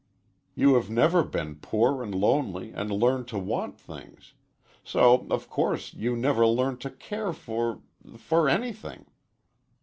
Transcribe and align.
You 0.55 0.73
have 0.73 0.89
never 0.89 1.23
been 1.23 1.57
poor 1.57 2.01
and 2.01 2.15
lonely 2.15 2.71
and 2.71 2.89
learned 2.89 3.27
to 3.27 3.37
want 3.37 3.77
things. 3.79 4.33
So, 4.83 5.27
of 5.29 5.47
course, 5.47 5.93
you 5.93 6.15
never 6.15 6.47
learned 6.47 6.81
to 6.81 6.89
care 6.89 7.33
for 7.33 7.83
for 8.17 8.49
anything." 8.49 9.05